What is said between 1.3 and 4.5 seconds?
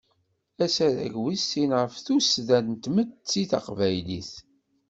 sin ɣef tuddsa n tmetti taqbaylit.